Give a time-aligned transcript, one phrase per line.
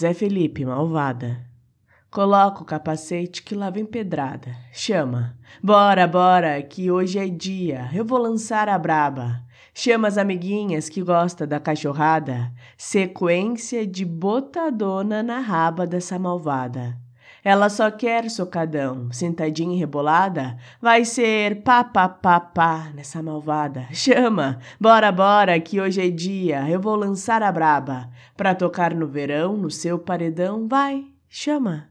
[0.00, 1.44] Zé Felipe, malvada.
[2.10, 4.56] Coloca o capacete que lá vem pedrada.
[4.72, 5.36] Chama.
[5.62, 7.90] Bora, bora, que hoje é dia.
[7.92, 9.42] Eu vou lançar a braba.
[9.74, 12.50] Chama as amiguinhas que gosta da cachorrada.
[12.78, 16.96] Sequência de botadona na raba dessa malvada.
[17.42, 20.56] Ela só quer socadão, sentadinha e rebolada.
[20.80, 23.86] Vai ser pá, pá, pá, pá nessa malvada.
[23.92, 26.68] Chama, bora, bora, que hoje é dia.
[26.68, 28.10] Eu vou lançar a braba.
[28.36, 31.88] Pra tocar no verão, no seu paredão, vai, chama.